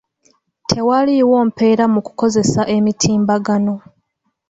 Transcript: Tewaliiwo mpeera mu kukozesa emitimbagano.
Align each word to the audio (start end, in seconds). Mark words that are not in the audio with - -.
Tewaliiwo 0.69 1.37
mpeera 1.49 1.85
mu 1.93 1.99
kukozesa 2.05 2.61
emitimbagano. 2.77 3.75